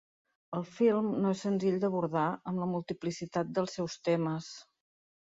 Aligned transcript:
El 0.59 0.63
film 0.75 1.09
no 1.25 1.33
és 1.35 1.41
senzill 1.45 1.75
d’abordar 1.83 2.23
amb 2.51 2.61
la 2.61 2.67
multiplicitat 2.71 3.51
dels 3.59 3.75
seus 3.79 3.99
temes. 4.09 4.49